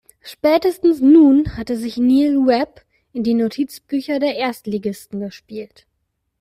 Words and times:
Spätestens 0.23 0.99
nun 0.99 1.57
hatte 1.57 1.77
sich 1.77 1.97
Neil 1.97 2.37
Webb 2.47 2.83
in 3.13 3.23
die 3.23 3.35
Notizbücher 3.35 4.17
der 4.17 4.35
Erstligisten 4.35 5.19
gespielt. 5.19 5.85